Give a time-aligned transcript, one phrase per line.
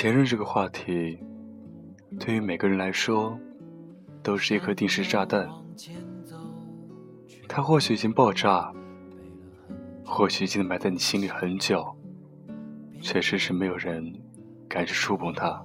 [0.00, 1.18] 前任这个话题，
[2.18, 3.38] 对于每个人来说，
[4.22, 5.46] 都是一颗定时炸弹。
[7.46, 8.72] 它或许已经爆炸，
[10.02, 11.86] 或许已经埋在你心里很久，
[13.02, 14.10] 却迟迟没有人
[14.66, 15.62] 敢去触碰它。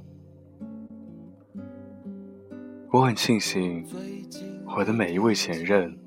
[2.91, 3.87] 我很庆幸，
[4.75, 5.97] 我的每一位前任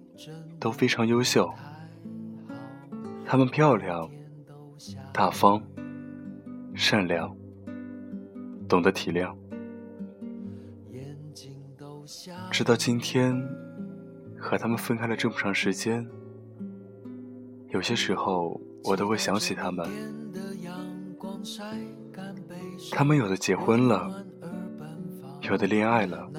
[0.60, 1.50] 都非常优秀，
[3.24, 4.06] 他们漂亮、
[5.14, 5.62] 大方、
[6.74, 7.34] 善良。
[8.69, 9.34] 懂得体谅，
[12.50, 13.34] 直到今天，
[14.38, 16.06] 和他们分开了这么长时间，
[17.70, 19.89] 有些时候我都会想起他们。
[22.92, 24.24] 他们有的结婚了，
[25.41, 26.30] 有的恋爱了，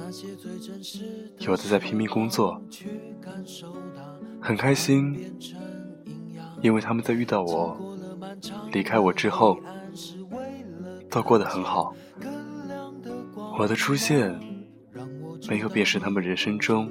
[1.39, 2.61] 有的在拼命工作，
[4.39, 5.33] 很开心，
[6.61, 7.97] 因为他们在遇到我、
[8.71, 9.57] 离开我之后，
[11.09, 11.95] 都过得很好。
[13.59, 14.39] 我的出现，
[15.49, 16.89] 没有便是他们人生中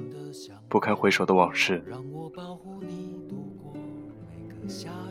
[0.67, 1.83] 不堪回首的往事。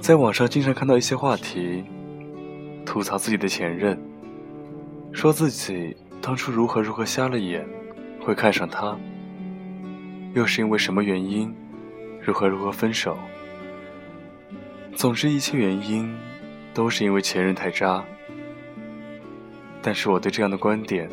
[0.00, 1.82] 在网上经常看到一些话题，
[2.86, 4.00] 吐槽自己的前任，
[5.10, 7.68] 说自己当初如何如何瞎了眼，
[8.20, 8.96] 会看上他，
[10.34, 11.52] 又是因为什么原因，
[12.22, 13.18] 如何如何分手。
[14.94, 16.16] 总之，一切原因
[16.72, 18.04] 都是因为前任太渣。
[19.82, 21.10] 但是我对这样的观点。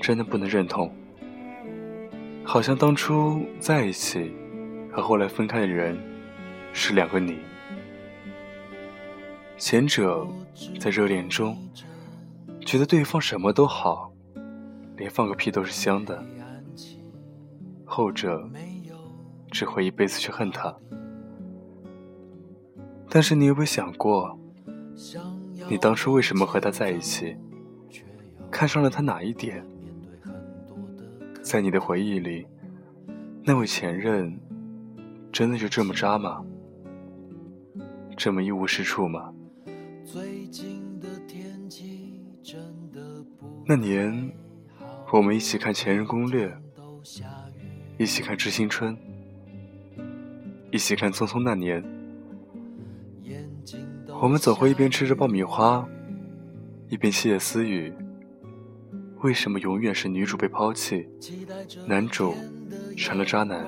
[0.00, 0.92] 真的不能认同，
[2.44, 4.34] 好像当初在一起
[4.92, 5.98] 和后来分开的人
[6.72, 7.38] 是两个你。
[9.56, 10.26] 前者
[10.78, 11.56] 在热恋中
[12.60, 14.12] 觉得对方什么都好，
[14.96, 16.22] 连放个屁都是香的；
[17.84, 18.46] 后者
[19.50, 20.74] 只会一辈子去恨他。
[23.08, 24.38] 但是你有没有想过，
[25.70, 27.36] 你当初为什么和他在一起？
[28.50, 29.64] 看上了他哪一点？
[31.44, 32.46] 在你的回忆里，
[33.44, 34.40] 那位前任
[35.30, 36.42] 真的就这么渣吗？
[38.16, 39.30] 这么一无是处吗？
[43.66, 44.32] 那年，
[45.12, 46.48] 我们一起看《前任攻略》，
[47.98, 48.96] 一起看《致青春》，
[50.72, 51.82] 一起看《匆匆那年》，
[54.18, 55.86] 我们总会一边吃着爆米花，
[56.88, 57.92] 一边窃窃私语。
[59.24, 61.08] 为什么永远是女主被抛弃，
[61.86, 62.34] 男主
[62.94, 63.66] 成了渣男？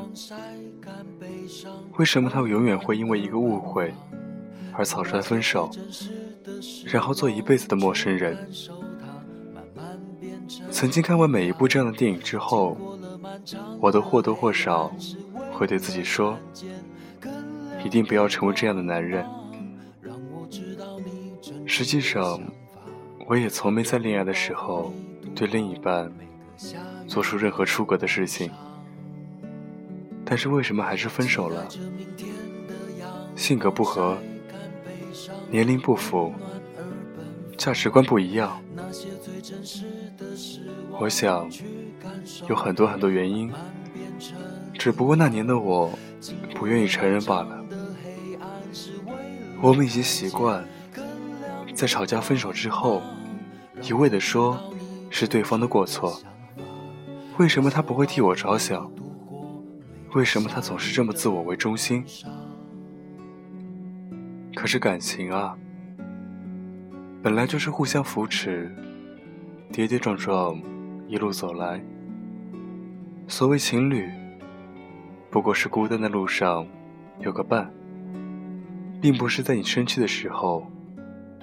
[1.96, 3.90] 为什么他永远会因为一个误会
[4.74, 5.70] 而草率分手，
[6.84, 8.36] 然后做一辈子的陌生人？
[10.70, 12.76] 曾经看完每一部这样的电影之后，
[13.80, 14.94] 我都或多或少
[15.54, 16.38] 会对自己说：
[17.82, 19.24] 一定不要成为这样的男人。
[21.64, 22.38] 实际上，
[23.26, 24.92] 我也从没在恋爱的时候。
[25.36, 26.10] 对另一半
[27.06, 28.50] 做出任何出格的事情，
[30.24, 31.69] 但是为什么还是分手了？
[33.36, 34.16] 性格不合，
[35.50, 36.32] 年龄不符，
[37.58, 38.58] 价值观不一样。
[40.98, 41.47] 我想
[42.48, 43.53] 有很多很多原因，
[44.72, 45.92] 只不过那年的我
[46.54, 47.62] 不愿意承认罢了。
[49.60, 50.66] 我们已经习惯
[51.74, 53.03] 在吵架分手之后，
[53.82, 54.58] 一味的说。
[55.19, 56.21] 是对方的过错，
[57.38, 58.92] 为什么他不会替我着想？
[60.13, 62.04] 为什么他总是这么自我为中心？
[64.54, 65.57] 可是感情啊，
[67.22, 68.71] 本来就是互相扶持，
[69.72, 70.60] 跌跌撞撞，
[71.09, 71.83] 一路走来。
[73.27, 74.10] 所谓情侣，
[75.30, 76.66] 不过是孤单的路上
[77.21, 77.72] 有个伴，
[79.01, 80.71] 并不是在你生气的时候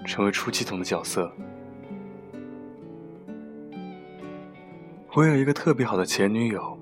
[0.06, 1.36] 成为出气筒的角色。
[5.15, 6.75] 我有一个特别好的前女友，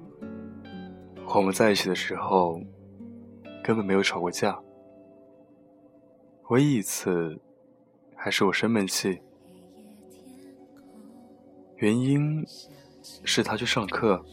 [1.36, 2.62] 我们在一起的时候
[3.62, 4.57] 根本没有吵过架，
[6.48, 7.38] 唯一一次
[8.16, 9.22] 还是我生闷气，
[11.75, 12.45] 原因
[13.25, 14.24] 是她去上课，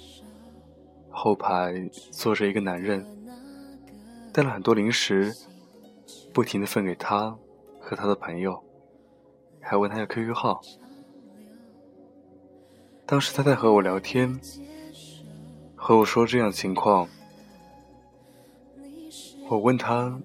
[1.11, 1.75] 后排
[2.13, 3.05] 坐着一个男人，
[4.33, 5.35] 带了很多零食，
[6.33, 7.37] 不停的分给她
[7.81, 8.63] 和她的朋友，
[9.61, 10.61] 还问她要 QQ 号。
[13.09, 14.39] 当时他在和我聊天，
[15.75, 17.09] 和我说这样情况。
[19.49, 20.21] 我问他：“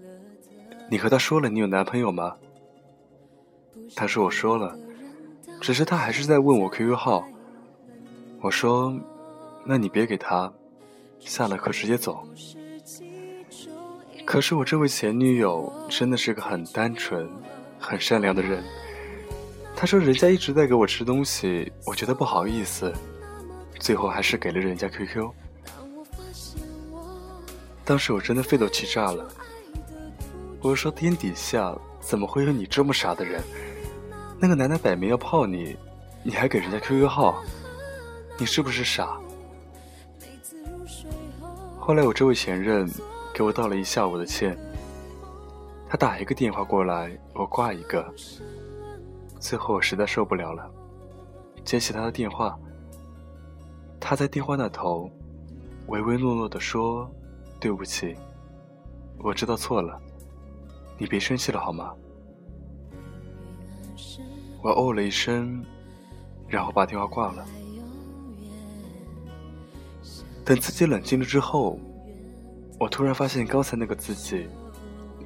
[0.92, 2.36] 你和他说了你有男朋友吗？”
[3.96, 4.78] 他说：“我说了，
[5.62, 7.26] 只是他还是在问我 QQ 号。”
[8.44, 8.94] 我说
[9.64, 10.52] ：“那你别给他，
[11.22, 12.28] 下了课直接走。
[14.26, 17.30] 可是我这位前女友真的是个很单纯、
[17.80, 18.62] 很善良的人。
[19.76, 22.94] 她说人家一直在给我吃东西，我觉得不好意思，
[23.80, 25.30] 最后还是给了人家 QQ。
[27.84, 29.28] 当时我真的肺都气炸了。
[30.62, 33.44] 我说天底下怎么会有你这么傻的人？
[34.40, 35.76] 那个男的摆明要泡你，
[36.24, 37.44] 你还给人家 QQ 号，
[38.38, 39.18] 你是不是傻？
[41.78, 42.90] 后来我这位前任。
[43.36, 44.56] 给我道了一下午的歉。
[45.90, 48.14] 他打一个电话过来，我挂一个。
[49.44, 50.72] 最后我实在受不了了，
[51.66, 52.58] 接起他的电话。
[54.00, 55.12] 他在电话那头，
[55.88, 57.12] 唯唯诺诺地说
[57.60, 58.16] ：“对不起，
[59.20, 60.00] 我知道错了，
[60.98, 61.94] 你别生气了好吗？”
[64.64, 65.62] 我哦了一声，
[66.48, 67.46] 然后把电话挂了。
[70.46, 71.78] 等自己冷静了之后。
[72.80, 74.48] 我突然发现，刚才那个自己，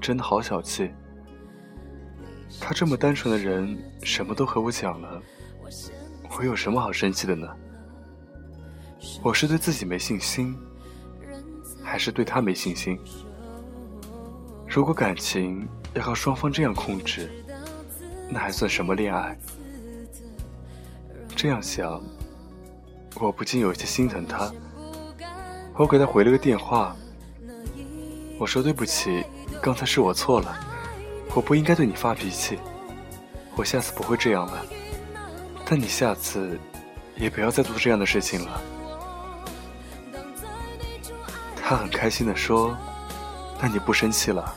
[0.01, 0.91] 真的好小气。
[2.59, 5.21] 他这么单纯的人，什么都和我讲了，
[6.37, 7.47] 我有什么好生气的呢？
[9.21, 10.57] 我是对自己没信心，
[11.83, 12.99] 还是对他没信心？
[14.67, 17.29] 如果感情要靠双方这样控制，
[18.29, 19.37] 那还算什么恋爱？
[21.35, 22.01] 这样想，
[23.15, 24.51] 我不禁有些心疼他。
[25.75, 26.95] 我给他回了个电话。
[28.39, 29.23] 我说对不起，
[29.61, 30.59] 刚才是我错了，
[31.37, 32.57] 我不应该对你发脾气，
[33.55, 34.65] 我下次不会这样了。
[35.67, 36.59] 但你下次
[37.15, 38.59] 也不要再做这样的事情了。
[41.55, 42.75] 他很开心的说
[43.61, 44.51] ：“那你不生气了？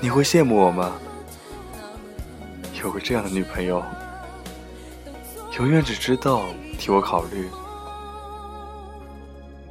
[0.00, 0.92] 你会羡慕我吗？
[2.80, 3.82] 有个这样的女朋友，
[5.58, 6.44] 永远只知道
[6.78, 7.50] 替我考虑。”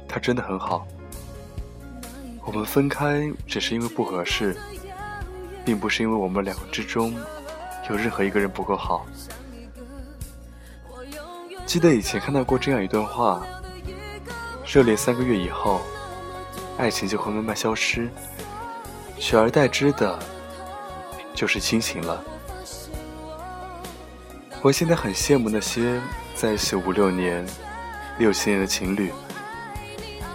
[0.06, 0.86] 他真的很好，
[2.44, 4.56] 我们分开只是因为不合适，
[5.64, 7.14] 并不是因为我们两个之中
[7.88, 9.06] 有任何一个人不够好。
[11.64, 13.46] 记得以前看到过这样一段话：
[14.66, 15.80] 热恋三个月以后，
[16.76, 18.10] 爱情就会慢慢消失，
[19.18, 20.18] 取而代之的
[21.34, 22.22] 就是亲情了。
[24.60, 26.00] 我现在很羡慕那些
[26.34, 27.46] 在一起五六年、
[28.18, 29.12] 六七年的情侣。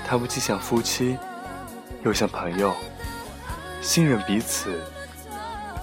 [0.08, 1.18] 他们既像夫妻，
[2.08, 2.74] 又像朋友，
[3.82, 4.82] 信任彼此，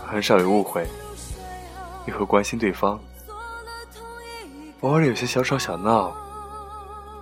[0.06, 0.88] 很少有误会，
[2.06, 2.98] 也会关心对方。
[4.80, 6.16] 偶尔有些小吵小闹，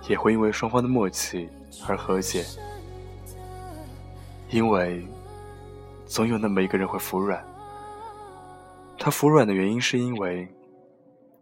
[0.07, 1.49] 也会因为双方的默契
[1.85, 2.45] 而和解。
[4.49, 5.05] 因为
[6.05, 7.45] 总有那么一个人会服软。
[8.97, 10.47] 他服软的原因是因为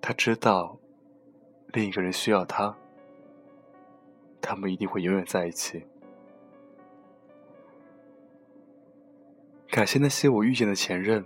[0.01, 0.75] 他知道
[1.73, 2.73] 另一个人需要他。
[4.41, 5.85] 他们一定会永远在一起。
[9.71, 11.23] 感谢那些我遇见的前任，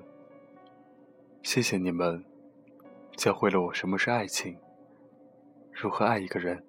[1.42, 2.24] 谢谢你们，
[3.18, 4.56] 教会了我什么是爱情，
[5.74, 6.64] 如何爱一个人。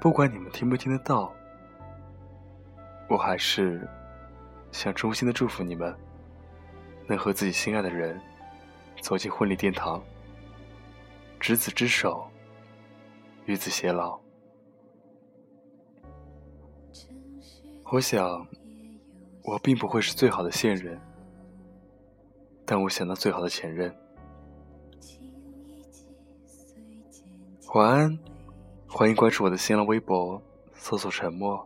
[0.00, 1.34] 不管你们听不听得到，
[3.08, 3.84] 我还是
[4.70, 5.92] 想衷心的祝福你们，
[7.08, 8.20] 能和自己心爱的人
[9.00, 10.00] 走进婚礼殿堂，
[11.40, 12.24] 执子之手。
[13.46, 14.18] 与子偕老。
[17.92, 18.44] 我想，
[19.46, 21.00] 我并不会是最好的现任，
[22.64, 23.94] 但我想到最好的前任。
[27.72, 28.18] 晚安，
[28.88, 30.42] 欢迎关注我的新浪微博，
[30.74, 31.64] 搜索“沉默”。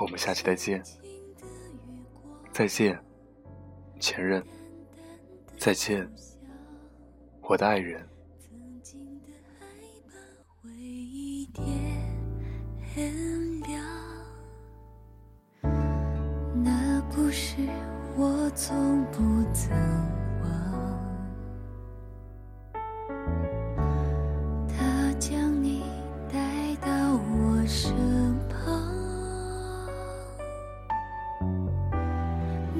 [0.00, 0.80] 我们下期再见。
[2.52, 3.02] 再见，
[3.98, 4.40] 前任。
[5.58, 6.08] 再见，
[7.42, 8.08] 我的爱人。
[18.56, 19.18] 从不
[19.52, 19.76] 曾
[20.40, 20.48] 忘，
[24.68, 25.82] 他将你
[26.32, 26.38] 带
[26.80, 27.92] 到我身
[28.48, 28.62] 旁，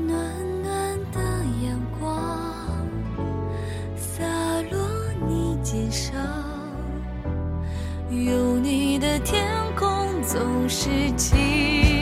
[0.07, 0.16] 暖
[0.62, 1.21] 暖的
[1.66, 2.07] 阳光
[3.97, 4.25] 洒
[4.71, 4.78] 落
[5.26, 6.14] 你肩上，
[8.11, 9.45] 有你的天
[9.76, 11.93] 空总是晴。